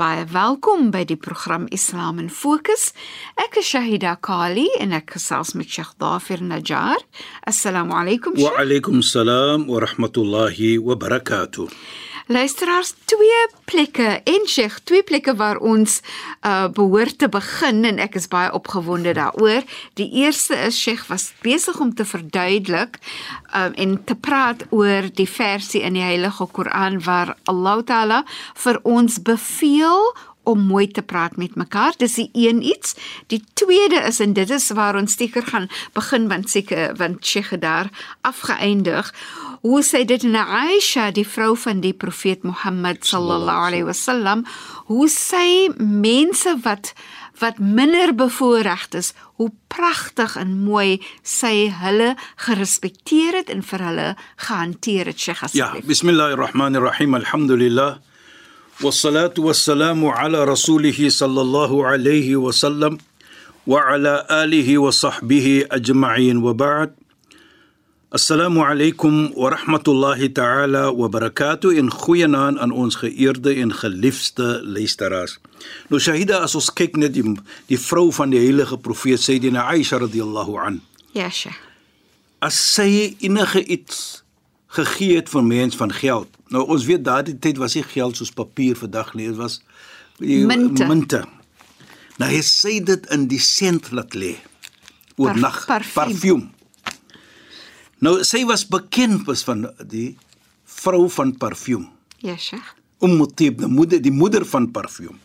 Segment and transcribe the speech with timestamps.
[0.00, 2.94] Baie welkom by die program Islam in Fokus.
[3.36, 7.04] Ek is Shahida Kali en ek gesels met Sheikh Dafir Najjar.
[7.44, 8.32] Assalamu alaykum.
[8.40, 11.68] Wa alaykum salaam wa rahmatullahi wa barakatuh.
[12.30, 15.96] Luisteraars, twee plekke en Sheikh, twee plekke waar ons
[16.46, 19.66] uh behoort te begin en ek is baie opgewonde daaroor.
[19.98, 23.00] Die eerste is Sheikh was besig om te verduidelik
[23.50, 28.22] um en te praat oor die versie in die Heilige Koran waar Allah Taala
[28.62, 30.12] vir ons beveel
[30.46, 31.98] om mooi te praat met mekaar.
[31.98, 32.94] Dis die een iets.
[33.26, 35.66] Die tweede is en dit is waar ons seker gaan
[35.98, 37.90] begin want seker want Sheikh daar
[38.22, 39.10] afgeëindig
[39.61, 44.45] hoe sê dit na Aisha die vrou van die profeet Mohammed sallallahu alaihi wasallam
[44.91, 46.93] hoe sê mense wat
[47.41, 52.13] wat minder bevoorreg is hoe pragtig en mooi sy hulle
[52.47, 54.09] gerespekteer het en vir hulle
[54.47, 57.97] gehanteer het Sheikh Ja bismillahirrahmanirrahim alhamdulillah
[58.83, 62.97] والصلاه والسلام على رسوله صلى الله عليه وسلم
[63.67, 66.95] وعلى اله وصحبه اجمعين وبعد
[68.12, 75.36] Assalamu alaykum wa rahmatullahi ta'ala wa barakatuh in goeienaand aan ons geëerde en geliefde luisteraars.
[75.94, 77.22] Nou Shahida as ons kyk net die
[77.70, 80.82] die vrou van die heilige profeet Sayyidina Aisha radhiyallahu an.
[81.14, 81.54] Ja, Sheikh.
[82.42, 84.24] As sy enige iets
[84.74, 86.34] gegee het vir mens van geld.
[86.50, 89.60] Nou ons weet daardie tyd was nie geld soos papier vandag nie, dit was
[90.18, 90.82] die munte.
[90.90, 91.26] munte.
[92.18, 94.40] Nou hy sê dit in die sent laat lê.
[95.14, 96.50] Oornag Parf parfuum.
[98.00, 100.14] Nou sy was bekend was van die
[100.80, 101.88] vrou van parfuum.
[102.24, 102.74] Ja, Sheikh.
[103.04, 105.18] Umm Tib, die moeder, die moeder van parfuum.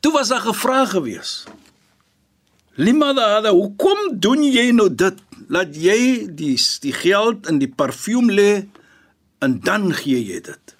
[0.00, 1.44] Toe was daar gevra gewees.
[2.78, 5.16] Limada hada, hoekom doen jy nou dit?
[5.50, 8.66] Laat jy die die geld in die parfuum lê
[9.42, 10.74] en dan gee jy dit.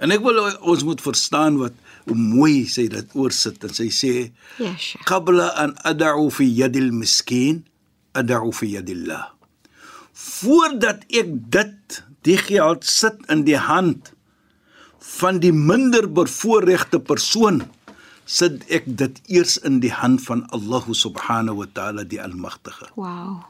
[0.00, 1.76] En ek wil ons moet verstaan wat
[2.08, 4.12] hoe mooi sy dit oorsit en sy sê
[4.60, 5.04] Ja, Sheikh.
[5.08, 7.64] qabla an ad'u fi yadil miskin
[8.16, 9.26] ad'u fi yadillah
[10.18, 14.12] voordat ek dit die geld sit in die hand
[15.18, 17.62] van die minder bevoorregte persoon
[18.28, 23.44] sit ek dit eers in die hand van Allah subhanahu wa taala die almagtige Wow.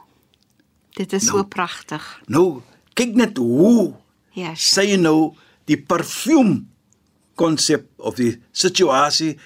[0.95, 1.39] Dit is Nou.
[1.39, 2.03] so pragtig.
[2.27, 2.61] nou
[2.93, 3.93] kyk net hoe
[4.33, 4.93] Ja, Sheikh.
[4.93, 5.33] sy nou
[5.65, 6.67] die parfuum
[7.35, 9.37] konsep of die situasie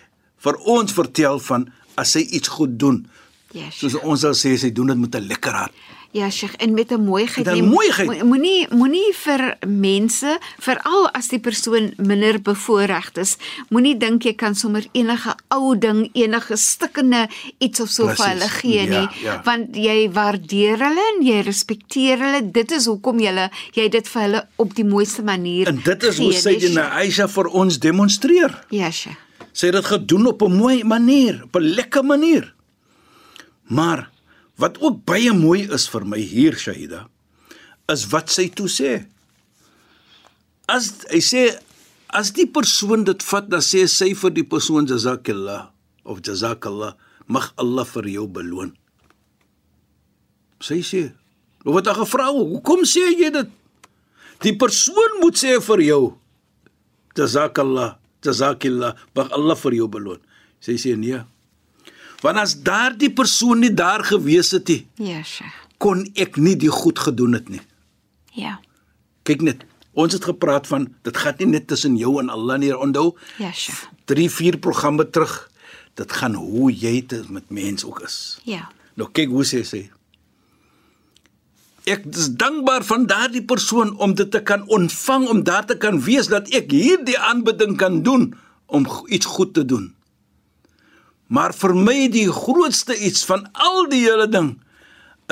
[0.43, 3.05] vir ons vertel van as sy iets goed doen
[3.53, 5.73] Ja, soos ons sal sê sy doen dit met 'n lekker hart
[6.13, 7.45] Ja, Sheikh, en met 'n mooiheid.
[7.45, 8.07] Met 'n Jy mo- mooiheid.
[8.07, 13.37] mo- Moenie moenie vir mense, veral as die persoon minder bevoorreg is,
[13.69, 18.31] moenie dink jy kan sommer enige ou ding, enige stikkende iets of so vir Presies.
[18.33, 19.41] hulle gee Ja, nie, ja.
[19.43, 22.51] want jy waardeer hulle en jy respekteer hulle.
[22.51, 26.17] Dit is hoekom jy jy dit vir hulle op die mooiste manier en dit is
[26.17, 29.17] hoe gee, sy nee, dit na Aisha vir ons demonstreer Ja, Sheikh.
[29.51, 32.53] sy het dit gedoen op 'n mooi manier op 'n lekker manier
[33.63, 34.09] maar
[34.61, 37.07] wat ook baie mooi is vir my hier Shahida
[37.91, 38.93] is wat sy toe sê.
[40.71, 41.43] As hy sê
[42.13, 45.73] as die persoon dit vat dan sê sy vir die persoon jazakallah
[46.07, 46.93] of jazakallah
[47.27, 48.71] mag Allah vir jou beloon.
[50.63, 51.03] Sy sê
[51.65, 53.49] nou wat 'n gevrou hoekom sê jy dit?
[54.43, 56.17] Die persoon moet sê vir jou
[57.15, 60.21] jazakallah jazakillah mag Allah vir jou beloon.
[60.59, 61.19] Sy sê nee
[62.23, 65.53] want as daardie persoon nie daar gewees het nie Ja, Sheikh.
[65.77, 67.61] kon ek nie die goed gedoen het nie
[68.33, 68.59] Ja.
[69.23, 72.73] kyk net ons het gepraat van dit gaan nie net tussen jou en Allah nie
[72.77, 73.87] onthou Ja, Sheikh.
[74.05, 75.49] 3 4 programme terug
[75.95, 78.69] dit gaan hoe jy dit met mens ook is Ja.
[78.95, 79.89] nou kyk hoe sê sy
[81.85, 85.97] Ek is dankbaar van daardie persoon om dit te kan ontvang om daar te kan
[86.05, 88.29] wees dat ek hierdie aanbidding kan doen
[88.71, 89.89] om iets goed te doen.
[91.33, 94.51] Maar vir my die grootste iets van al die hele ding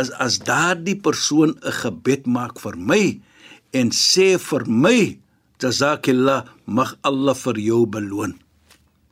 [0.02, 3.20] is as daardie persoon 'n gebed maak vir my
[3.74, 5.18] en sê vir my
[5.62, 8.34] jazakillah mag Allah vir jou beloon.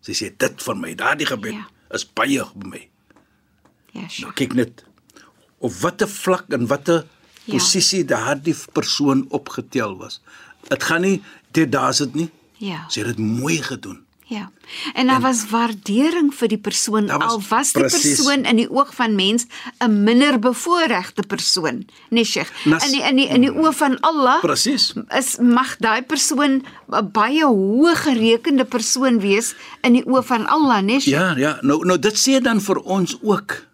[0.01, 1.68] Sy sê dit vir my, daardie gebed Ja.
[1.94, 2.89] is baie by my.
[3.94, 4.36] Ja, Nou Sheikh.
[4.36, 4.83] kyk net
[5.59, 7.06] op watter vlak en watter
[7.45, 7.53] ja.
[7.53, 10.21] posisie daardie persoon opgetel was.
[10.69, 11.21] Dit gaan nie
[11.51, 12.30] dit daar's dit nie.
[12.57, 12.86] Ja.
[12.89, 14.06] Sy het dit mooi gedoen.
[14.29, 14.51] Ja.
[14.93, 18.15] En daar was waardering vir die persoon was- al was die presies.
[18.21, 19.45] persoon in die oog van mens
[19.81, 22.51] 'n minder bevoorregte persoon, nee Sheikh.
[22.65, 24.93] Nas- In die in die in die oog van Allah Presies.
[25.17, 30.81] is mag daai persoon 'n baie hoë gerekende persoon wees in die oog van Allah,
[30.81, 31.17] nee Sheikh.
[31.19, 31.57] Ja, ja.
[31.61, 33.65] Nou nou dit sê dan vir ons ook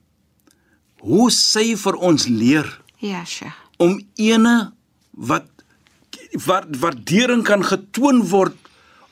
[0.99, 3.53] hoe sy vir ons leer Ja, Sheikh.
[3.77, 4.71] om ene
[5.11, 5.45] wat
[6.45, 8.55] wat waardering kan getoon word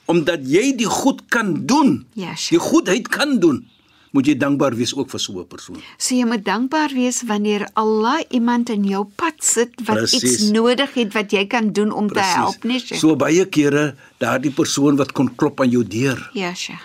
[0.06, 2.06] omdat jy die goed kan doen.
[2.14, 2.62] Ja, die Sheikh.
[2.64, 3.68] goedheid kan doen.
[4.14, 5.82] Moet jy dankbaar wees ook vir so 'n persoon.
[5.98, 10.24] So jy moet dankbaar wees wanneer Allah iemand in jou pad sit wat Presies.
[10.24, 13.00] iets nodig het wat jy kan doen om te help, nee Sheikh.
[13.00, 16.30] So baie kere daardie persoon wat kon klop aan jou deur.
[16.34, 16.82] Ja, Sheikh.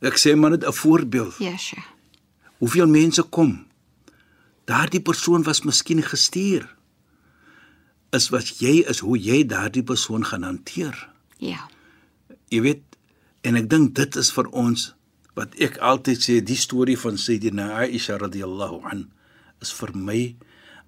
[0.00, 1.34] Ek sê maar net 'n voorbeeld.
[1.38, 1.84] Ja, Sheikh.
[2.58, 3.66] Hoeveel mense kom?
[4.64, 6.76] Daardie persoon was miskien gestuur.
[8.12, 11.08] Is wat jy is hoe jy daardie persoon gaan hanteer.
[11.38, 11.68] Ja.
[12.48, 12.82] Jy weet,
[13.42, 14.92] en ek dink dit is vir ons
[15.38, 19.06] wat ek altyd sê die storie van Sayyidina Aisha radhiyallahu an
[19.62, 20.34] is vir my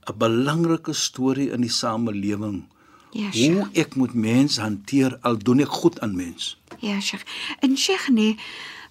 [0.09, 2.67] 'n belangrike storie in die samelewing.
[3.13, 3.55] Ja, Sheikh.
[3.55, 6.57] Hoe ek moet mense hanteer al doen ek goed aan mens.
[6.79, 7.25] Ja, Sheikh.
[7.61, 8.39] En Sheikh nee,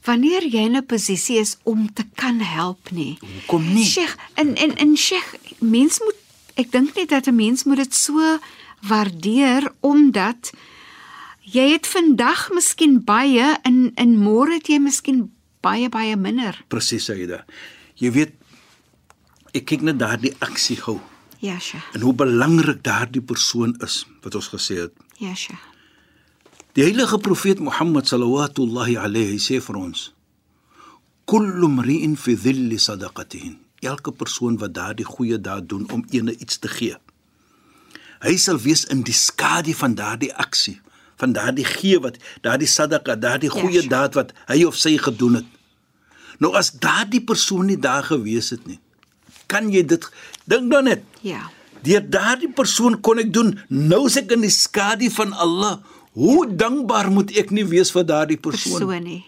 [0.04, 3.18] wanneer jy in 'n posisie is om te kan help nie.
[3.20, 3.86] Hoekom nie?
[3.86, 6.20] Sheikh, en en en Sheikh, mens moet
[6.56, 8.40] ek dink net dat 'n mens moet dit so
[8.82, 10.52] waardeer omdat
[11.54, 15.30] jy het vandag miskien baie en en môre het jy miskien
[15.66, 16.58] baie baie minder.
[16.72, 17.44] Presies Sayyida.
[18.00, 18.36] Jy weet
[19.54, 21.00] ek kyk net daardie aksie gou
[21.42, 21.96] Ja, Sheikh.
[21.96, 24.94] en hoe belangrik daardie persoon is wat ons gesê het.
[25.20, 25.60] Ja, Sheikh.
[26.74, 30.14] Die heilige profeet Mohammed sallallahu alayhi sê vir ons:
[31.26, 36.60] "Kullu mri'in fi dhilli sadaqatihi." Elke persoon wat daardie goeie daad doen om ene iets
[36.60, 36.96] te gee.
[38.22, 40.82] Hy sal wees in die skadu van daardie aksie,
[41.20, 43.90] van daardie gee wat daardie sadaqa, daardie Ja, goeie sure.
[43.92, 45.46] daad wat hy of sy gedoen het.
[46.40, 48.80] Nou as daardie persoon nie daar gewees het nie,
[49.52, 50.06] kan jy dit
[50.48, 51.50] dink dan net Ja.
[51.84, 53.54] Deur daardie persoon kon ek doen.
[53.70, 55.78] Nou is ek in die skadu van Allah.
[56.12, 59.24] Hoe dankbaar moet ek nie wees vir daardie persoon Persoon nie.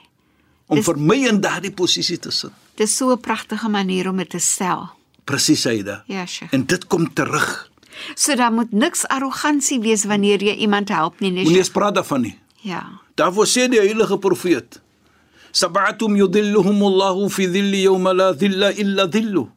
[0.68, 2.52] om dis- vir my in daardie posisie te sit.
[2.76, 4.90] Dis so 'n pragtige manier om dit te stel.
[5.24, 6.04] Presies, Aida.
[6.08, 6.52] Ja, Sheikh.
[6.54, 7.71] En dit kom terug.
[8.15, 11.45] So daar moet niks arrogansie wees wanneer jy iemand help nie, nee.
[11.45, 11.67] Moenie Sheikh.
[11.67, 12.39] eens praat daarvan nie.
[12.61, 12.83] Ja.
[13.15, 14.81] Daarvoor sê die heilige profeet:
[15.51, 19.49] "Sab'atum yudhilluhumullahu fi dhilli yawma la dhilla illa dhillu."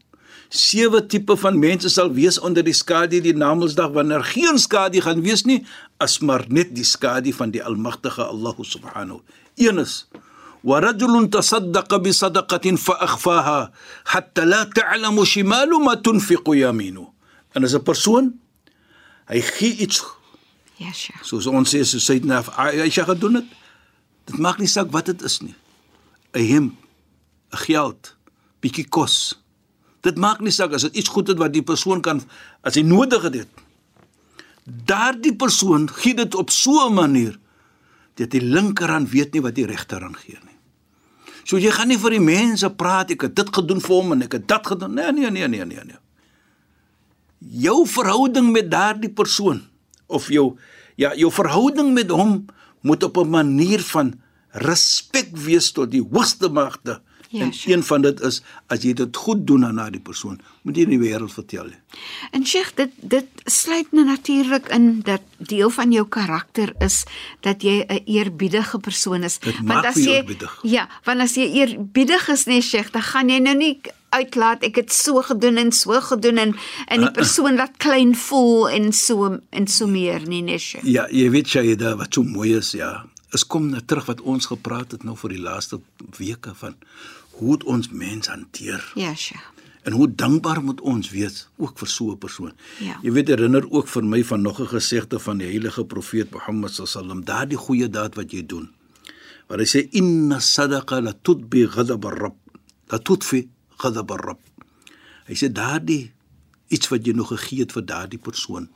[0.49, 5.21] Sewe tipe van mense sal wees onder die skadu die Namedsdag wanneer geen skadu gaan
[5.21, 5.65] wees nie
[5.97, 9.21] as maar net die skadu van die Almagtige Allah subhanahu.
[9.55, 10.07] Een is
[10.63, 13.71] ورجل تصدق بصدقة فأخفاها
[14.05, 17.12] حتى لا تعلم شماله ما تنفق يمينه.
[17.54, 18.34] En as 'n persoon
[19.30, 20.02] hy gee iets
[20.76, 21.22] Ja, Sheikh.
[21.24, 23.44] soos ons sê so sy het na Aisha gedoen het.
[24.24, 25.54] Dit maak nie saak wat dit is nie.
[26.34, 26.74] 'n Hemp,
[27.52, 28.16] 'n geld,
[28.60, 29.38] bietjie kos.
[30.02, 32.22] Dit maak nie saak as dit iets goed is wat die persoon kan
[32.62, 33.48] as hy nodig het.
[34.64, 37.38] Daardie persoon gee dit op so 'n manier
[38.14, 40.56] dat die linkerhand weet nie wat die regterhand gee nie.
[41.44, 44.22] So jy gaan nie vir die mense praat ek het dit gedoen vir hom en
[44.22, 44.94] ek het dat gedoen.
[44.94, 45.98] Nee, nee, nee, nee, nee, nee.
[47.44, 49.62] Jou verhouding met daardie persoon
[50.06, 50.56] of jou
[50.96, 52.46] ja, jou verhouding met hom
[52.80, 54.14] moet op 'n manier van
[54.50, 57.00] respek wees tot die hoogste magte.
[57.34, 57.74] Ja, en sure.
[57.74, 60.98] een van dit is as jy dit goed doen aan daardie persoon, moet jy die
[61.02, 61.72] wêreld vertel.
[62.30, 67.02] En Sheikh, dit dit sluit nou natuurlik in dat deel van jou karakter is
[67.42, 69.38] dat jy 'n eerbiedige persoon is.
[69.38, 70.58] Dit maak jou eerbiedig.
[70.62, 73.80] Ja, want as jy eerbiedig is, nee Sheikh, dan gaan jy nou nie
[74.14, 76.54] uitlaat ek het so gedoen en so gedoen en
[76.86, 80.86] en die persoon wat klein voel en so en so meer nie, nee Sheikh.
[80.86, 83.04] Ja, jy weet Shaida wat so mooi is, ja.
[83.34, 85.80] Is kom nou terug wat ons gepraat het nou vir die laaste
[86.18, 86.76] weke van
[87.38, 89.52] hoe het ons mens hanteer Ja, Sheikh.
[89.82, 92.52] en hoe dankbaar moet ons wees ook vir so 'n persoon.
[92.80, 92.98] Ja.
[93.02, 96.70] Jy weet herinner ook vir my van nog 'n gesegde van die heilige profeet Mohammed
[96.72, 98.70] sallam, daardie goeie daad wat jy doen.
[99.46, 102.36] Waar hy sê inna sadaqa la tudbi ghadab ar-rabb.
[102.88, 104.40] La tudfi ghadab ar-rabb.
[105.26, 106.12] Hy sê daardie
[106.68, 108.68] iets wat jy nog gegee het vir daardie persoon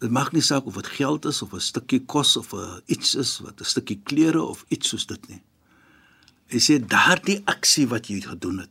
[0.00, 3.14] Dit maak nie saak of dit geld is of 'n stukkie kos of 'n iets
[3.14, 5.42] is wat 'n stukkie klere of iets soos dit nie.
[6.52, 8.70] Hy sê daardie aksie wat jy gedoen het,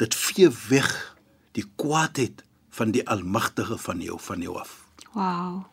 [0.00, 0.90] dit vee weg
[1.56, 2.42] die kwaadheid
[2.76, 4.82] van die Almagtige van jou van jou af.
[5.12, 5.64] Wow.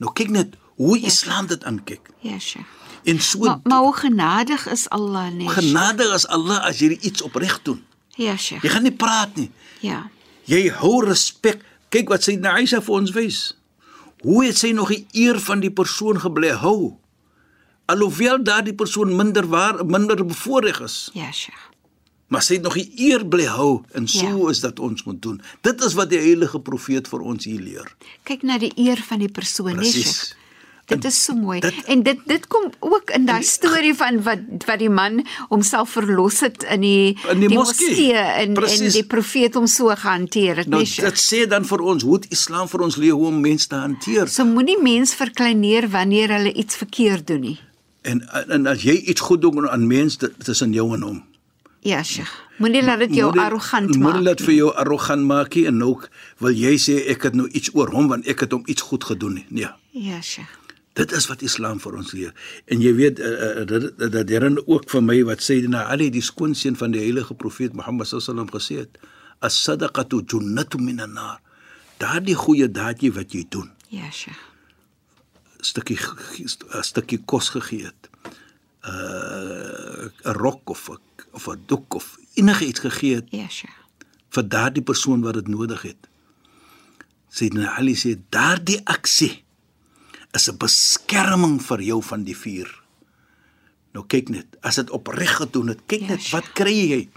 [0.00, 2.10] Nou kyk net hoe Islam dit aankyk.
[2.24, 2.66] Ja, Sheikh.
[3.04, 5.30] En so Maar, maar hoe genadig is Allah?
[5.32, 5.52] Sheikh?
[5.52, 7.84] genadig as Allah as jy iets opreg doen.
[8.16, 8.62] Ja, Sheikh.
[8.62, 9.50] Jy gaan nie praat nie.
[9.80, 10.10] Ja.
[10.44, 11.64] Jy hou respek.
[11.88, 13.56] Kyk wat sy Aisha vir ons wys.
[14.22, 16.99] Hoe het sy nog die eer van die persoon gebly hou?
[17.90, 21.68] Alhoewel daardie persoon minder waar minder bevoordeel is, Ja, Sheikh.
[22.30, 24.50] maar sy het nog die eer bly hou en so Ja.
[24.50, 25.40] is dat ons moet doen.
[25.66, 27.94] Dit is wat die heilige profeet vir ons hier leer.
[28.22, 30.36] Kyk na die eer van die persoon, nee, Sheikh.
[30.90, 31.60] Dit is so mooi.
[31.60, 35.90] dit- en dit dit kom ook in daai storie van wat wat die man homself
[35.90, 37.88] verlos het in die In die moskee.
[37.88, 38.92] moskee en en Presies.
[38.92, 41.08] die profeet hom so gehanteer het, Nou Sheikh.
[41.08, 44.26] dit sê dan vir ons hoe Islam vir ons leer hoe om mense te hanteer.
[44.28, 47.58] So moenie mens verkleineer wanneer hulle iets verkeerd doen nie.
[48.02, 51.24] En en as jy iets goed doen aan mense dit is in jou en hom.
[51.80, 52.30] Ja, Sheikh.
[52.58, 54.36] Moenie laat dit jou Moenie- arrogant Moenie maak.
[54.36, 57.70] dit vir jou arrogant maak nie en ook wil jy sê ek het nou iets
[57.74, 59.46] oor hom want ek het hom iets goed gedoen nie.
[59.48, 59.68] Nee.
[59.90, 60.58] Ja, Sheikh.
[60.92, 62.32] Dit is wat Islam vir ons leer.
[62.66, 63.64] En jy weet uh,
[64.10, 68.06] dat herinner ook vir my wat Sayyidina Ali die skoonseun van die heilige profeet Mohammed
[68.06, 68.98] sallam gesê het:
[69.40, 71.40] "As-sadaqatu junnatun minan nar."
[71.98, 74.36] Daardie goeie daadjie wat jy doen, Ja, Sheikh.
[75.60, 78.08] Stukkie 'n stukkie kos gegee het.
[78.84, 80.98] Uh 'n rok of 'n
[81.32, 83.74] of 'n doek of enige iets gegee het Ja, Sheikh.
[84.30, 86.08] vir daardie persoon wat dit nodig het.
[87.28, 89.44] Sayyidina Ali sê daardie aksie
[90.32, 92.82] is 'n beskerming vir jou van die vuur.
[93.92, 96.36] Nou kyk net, as dit opreg gedoen het, kyk Ja, net sja.
[96.40, 97.08] wat kry jy.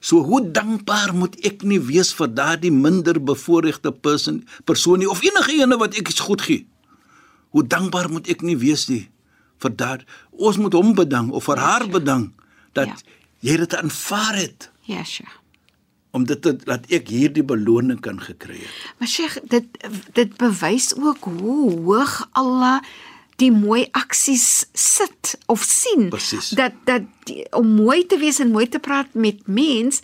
[0.00, 5.22] So hoe dankbaar moet ek nie wees vir daardie minder bevoorregte persoon persoon nie of
[5.22, 6.66] enige ene wat ek iets goed gee.
[7.54, 9.04] Hoe dankbaar moet ek nie wees nie
[9.62, 10.00] vir daar
[10.34, 12.32] ons moet hom bedank of vir haar bedank
[12.74, 12.96] dat Ja.
[13.40, 15.30] jy dit aanvaar het Ja, Sheikh.
[16.12, 18.74] om dit te laat ek hierdie beloning kan gekry het.
[18.98, 19.64] Maar Sheikh, dit
[20.14, 22.80] dit bewys ook hoe hoog Allah
[23.36, 26.48] die mooi aksies sit of sien Presies.
[26.54, 30.02] dat dat die, om mooi te wees en mooi te praat met mens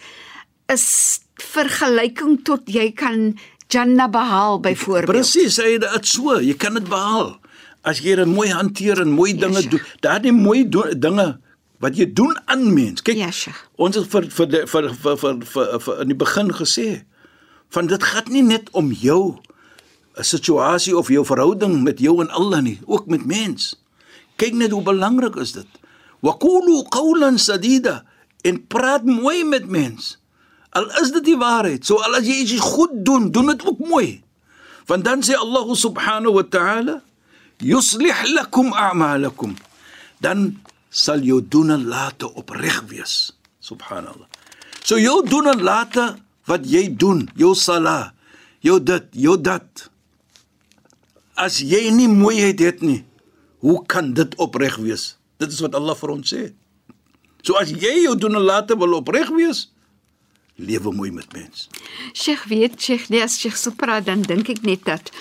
[0.66, 3.38] is vergelyking tot jy kan
[3.70, 5.06] Jannah behaal byvoorbeeld.
[5.14, 7.36] Presies, hy het dit so, jy kan dit behaal.
[7.82, 9.70] As jy dit mooi hanteer en mooi dinge Sheikh.
[9.70, 11.38] doen, daardie mooi do, dinge
[11.80, 13.02] wat jy doen aan mens.
[13.02, 13.56] Kyk, Ja, Sheikh.
[13.76, 17.02] ons het vir vir die- vir vir vir, vir, vir in die begin gesê
[17.70, 19.38] van dit gaan nie net om jou
[20.18, 23.76] 'n situasie of jou verhouding met jou en Allah nie, ook met mens.
[24.36, 25.66] Kyk net hoe belangrik is dit.
[26.20, 28.04] Wa qulu qawlan sadida
[28.44, 30.18] en praat mooi met mens.
[30.72, 33.78] Al is dit die waarheid, so al as jy iets goed doen, doen dit ook
[33.78, 34.22] mooi.
[34.86, 37.02] Want dan sê Allah subhanahu wa ta'ala
[37.60, 39.56] yuslih lakum a'malakum.
[40.20, 43.32] Dan sal jou doen en late opreg wees.
[43.60, 44.26] Subhanallah.
[44.82, 46.16] So jou doen en late
[46.48, 48.12] wat jy doen, jou sala,
[48.64, 49.86] jou dit, jou dat.
[51.38, 53.04] As jy nie mooiheid het nie,
[53.64, 55.14] hoe kan dit opreg wees?
[55.40, 56.48] Dit is wat Allah vir ons sê.
[57.46, 59.68] So as jy jou doen en late wil opreg wees,
[60.60, 61.68] lewe mooi met mens.
[62.12, 65.12] Sheikh weet Sheikh, nee, as Sheikh so praat dan dink ek net dat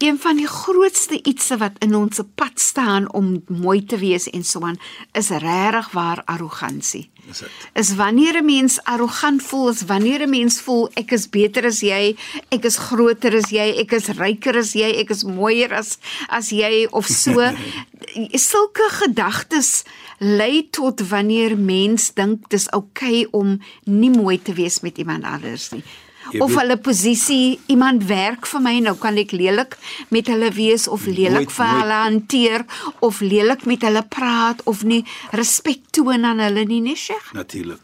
[0.00, 4.44] een van die grootste ietsse wat in ons pad staan om mooi te wees en
[4.44, 4.78] so aan
[5.12, 7.10] is regtig waar arrogansie.
[7.26, 7.68] Dis dit.
[7.72, 11.80] Is wanneer 'n mens arrogant voel, is wanneer 'n mens voel ek is beter as
[11.80, 12.16] jy,
[12.48, 16.48] ek is groter as jy, ek is ryker as jy, ek is mooier as as
[16.48, 17.52] jy of so.
[18.50, 19.84] Sulke gedagtes
[20.18, 25.24] lei tot wanneer mens dink dis oukei okay om nie mooi te wees met iemand
[25.24, 25.84] anders nie.
[26.32, 29.76] Jy Of weet- hulle posisie, iemand werk vir my, nou kan ek lelik
[30.10, 31.80] met hulle wees of lelik Nooit, vir nooit.
[31.82, 32.64] hulle hanteer
[33.00, 37.32] of lelik met hulle praat of nie respek toon aan hulle nie, nee Sheikh.
[37.34, 37.80] Natuurlik.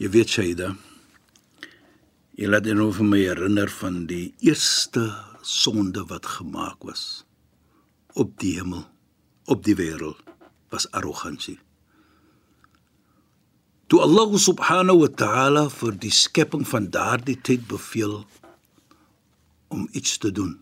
[0.00, 0.76] Jy weet Shaida,
[2.38, 5.10] jy laat nou vir my herinner van die eerste
[5.42, 7.24] sonde wat gemaak was
[8.14, 8.86] op die hemel,
[9.46, 10.16] op die wêreld,
[10.70, 11.58] was arrogansie.
[13.90, 18.20] Toe Allah subhanahu wa ta'ala vir die skepping van daardie tyd beveel
[19.74, 20.52] om iets te doen.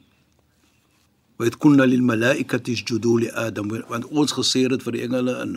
[1.37, 5.52] Wa kunna lil malaikati isjudu li Adam want ons gesê het vir die engele in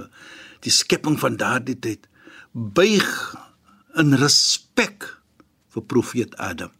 [0.67, 2.11] die skepping van daardie tyd
[2.51, 3.07] buig
[4.03, 5.07] in respek
[5.71, 6.75] vir profeet Adam.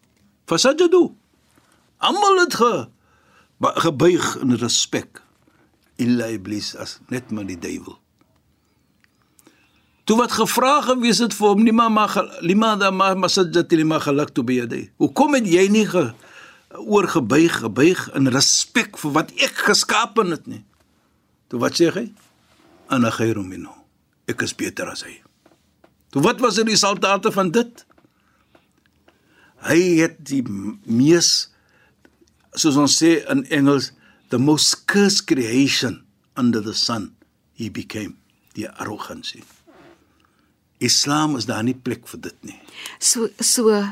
[0.51, 1.15] Fasajadu.
[2.03, 2.73] Almal het ge
[3.79, 5.23] gebuig in respek.
[5.95, 7.95] Illa iblis as net maar die duiwel.
[10.09, 12.07] Toe wat gevra gewees het vir hom, lima ma
[12.41, 14.81] lima da ma masajjat lima khalaqtu bi yadi.
[15.01, 16.09] Hoekom het jy nie ge
[16.71, 20.63] oorgebuig, gebuig in respek vir wat ek geskapen het nie?
[21.51, 22.07] Toe wat sê hy?
[22.89, 23.73] Ana khairu minhu.
[24.31, 25.19] Ek is beter as hy.
[26.11, 27.85] Toe wat was die resultate van dit?
[29.67, 30.41] Hy het die
[30.89, 31.51] mees
[32.57, 33.91] soos ons sê in Engels
[34.31, 36.01] the most cursed creation
[36.35, 37.11] under the sun
[37.53, 38.17] he became
[38.55, 39.43] die arrogansie.
[40.81, 42.59] Islam is daar nie plek vir dit nie.
[42.99, 43.83] So so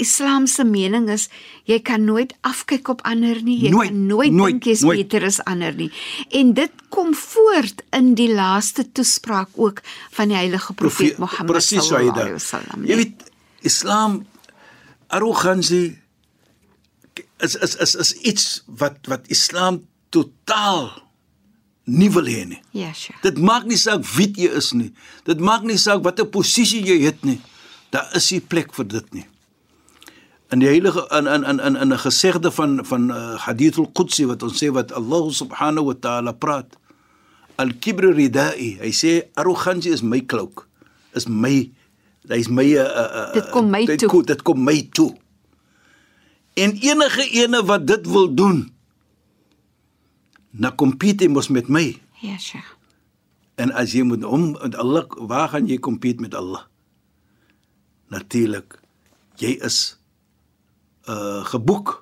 [0.00, 1.28] Islam se mening is
[1.70, 3.56] jy kan nooit afkyk op ander nie.
[3.62, 5.90] Jy Nooit, kan nooit, nooit, dink jy's beter as ander nie.
[6.34, 9.82] En dit kom voort in die laaste toespraak ook
[10.16, 12.86] van die heilige profeet Mohammed Presies, sallallahu alaihi wasallam.
[12.86, 13.04] Jy nee.
[13.04, 13.30] weet
[13.70, 14.22] Islam
[15.14, 15.98] arrogansie
[17.44, 21.03] is is is is iets wat wat Islam totaal
[21.84, 22.60] nie wil hê nie.
[22.72, 23.20] Ja, Sheikh.
[23.22, 24.90] Dit maak nie saak wie jy is nie.
[25.28, 27.40] Dit maak nie saak watter posisie jy het nie.
[27.92, 29.26] Daar is nie plek vir dit nie.
[30.52, 34.42] In die heilige in in in in 'n gesegde van van uh, Hadith al-Qudsi wat
[34.42, 36.76] ons sê wat Allah subhanahu wa ta'ala praat.
[37.56, 38.78] Al-kibru ridai.
[38.80, 40.68] Hy sê arrogansie is my cloak.
[41.14, 41.70] Is my
[42.28, 44.22] hy's my uh, uh, Dit kom my dit toe.
[44.24, 45.14] Dit kom my toe.
[46.54, 48.73] En enige ene wat dit wil doen,
[50.58, 51.98] na compete mos met my.
[52.22, 52.76] Ja, Sheikh.
[53.54, 56.64] En as jy moet hom met Allah, waar gaan jy compete met Allah?
[58.12, 58.78] Natuurlik,
[59.40, 59.96] jy is
[61.10, 61.98] uh geboek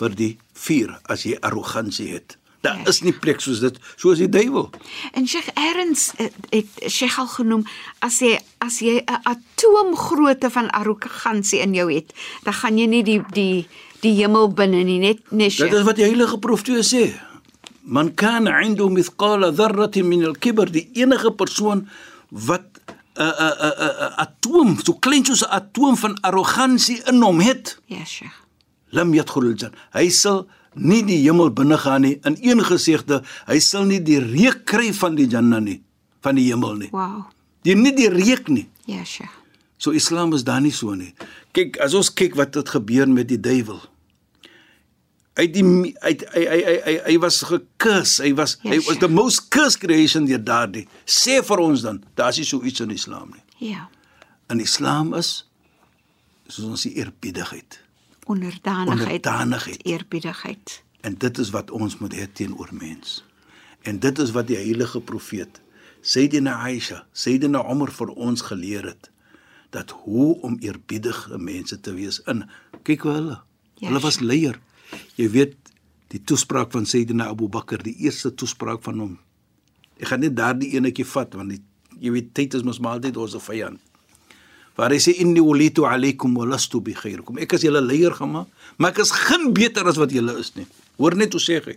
[0.00, 2.36] vir die vuur as jy arrogansie het.
[2.64, 2.88] Daar Ja.
[2.88, 4.70] is nie plek soos dit, soos die duiwel.
[5.12, 7.64] En Sheikh Erns het, het Sheikh al genoem
[8.00, 12.12] as jy as jy 'n atoomgrootte van arrogansie in jou het,
[12.42, 13.66] dan gaan jy nie die die
[14.00, 17.12] die hemel binne nie, net nee Dit is wat die heilige profeet sê.
[17.84, 21.86] Man kana 'indu mithqala dharratin min al-kibr, die enige persoon
[22.30, 22.64] wat
[23.16, 23.74] 'n 'n 'n
[24.08, 28.32] 'n atoom, so klein soos 'n atoom van arrogansie in hom het, Ja, Sheikh.
[28.90, 29.76] lam yadkhul al-janna.
[29.92, 32.18] Hy sal nie die hemel binne gaan nie.
[32.24, 35.82] In een gesegde, hy sal nie die reuk kry van die janna nie,
[36.22, 36.88] van die hemel nie.
[36.90, 37.24] Wow.
[37.62, 38.66] Die nie die reuk nie.
[38.86, 39.30] Ja, Sheikh.
[39.78, 41.14] So Islam is daar nie so nie.
[41.52, 43.80] Kyk, as ons kyk wat het gebeur met die duiwel.
[45.34, 48.18] Hy die hy hy hy hy, hy, hy was gekus.
[48.22, 50.86] Hy was Ja, hy was the most cursed creation deur daardie.
[51.06, 53.42] Sê vir ons dan, daar's nie so iets in Islam nie.
[53.72, 53.88] Ja.
[54.52, 55.42] In Islam is
[56.46, 57.80] soos ons die eerbiedigheid.
[58.30, 59.24] Onderdanigheid.
[59.26, 59.82] Onderdanigheid.
[59.84, 60.82] Eerbiedigheid.
[61.04, 63.24] En dit is wat ons moet hê teenoor mens.
[63.82, 65.60] En dit is wat die heilige profeet
[66.04, 69.10] Sayyidina Aisha, Sayyidina Umar vir ons geleer het
[69.74, 72.44] dat hoe om eerbiedige mense te wees in
[72.86, 73.38] kyk hoe hulle
[73.80, 74.60] Ja, hulle was leier.
[75.18, 75.56] Jy weet
[76.14, 79.14] die toespraak van Sayyidina Abu Bakr, die eerste toespraak van hom.
[79.98, 81.60] Ek gaan net daardie enetjie vat want die,
[82.02, 83.80] jy weet tyd is mos maar altyd ons vyand.
[84.74, 87.38] Waar hy sê inni walitu alaykum wa lastu bi khairikum.
[87.38, 90.66] Ek is julle leier gemaak, maar ek is geen beter as wat julle is nie.
[90.98, 91.76] Hoor net hoe sê hy.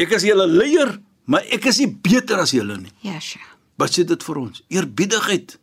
[0.00, 0.94] Ek is julle leier,
[1.28, 2.92] maar ek is nie beter as julle nie.
[3.04, 3.44] Ja, Sheikh.
[3.80, 4.62] Wat sê dit vir ons?
[4.72, 5.56] Eerbiedigheid.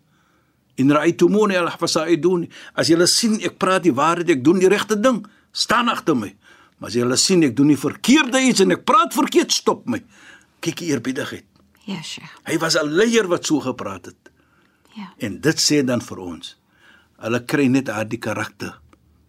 [0.82, 2.46] In ra'aytumuni al-fasaidun.
[2.78, 5.24] As julle sien ek praat die waarheid, ek doen die regte ding,
[5.58, 6.32] staan agter my.
[6.78, 10.04] Maar as julle sien ek doen die verkeerde iets en ek praat verkeerd, stop my.
[10.62, 11.46] Kyk die eerbiedigheid.
[11.88, 12.32] Ja, Sheikh.
[12.46, 14.32] Hy was 'n leier wat so gepraat het.
[14.93, 15.13] Ja.
[15.17, 16.58] En dit sê dan vir ons,
[17.17, 18.80] hulle kry net daardie karakter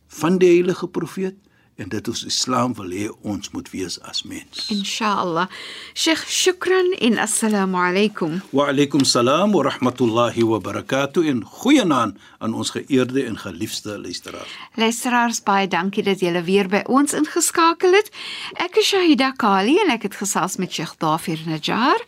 [0.08, 1.36] van die heilige profeet
[1.78, 4.64] en dit is Islam wil hê ons moet wees as mens.
[4.74, 5.46] Inshallah.
[5.94, 8.40] Sheikh, shukran en assalamu alaykum.
[8.50, 14.56] Wa alaykum salaam wa rahmatullahi wa barakatuh en goeienaand aan ons geëerde en geliefde luisteraars.
[14.74, 18.10] Luisteraars, baie dankie dat julle weer by ons ingeskakel het.
[18.58, 22.02] Ek is Shahida Kali en ek het gesels met Sheikh Dafir Najjar.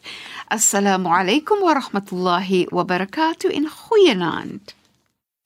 [0.50, 4.79] Assalamu alaykum wa rahmatullahi wa barakatuh en goeienaand.